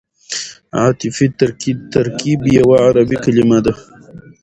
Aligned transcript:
عطفي 0.81 1.25
ترکیب 1.93 2.39
یوه 2.57 2.75
عربي 2.87 3.17
کلیمه 3.23 3.59
ده. 3.65 3.73